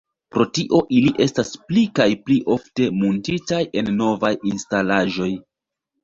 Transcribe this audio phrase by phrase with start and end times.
[0.35, 5.29] Pro tio ili estas pli kaj pli ofte muntitaj en novaj instalaĵoj.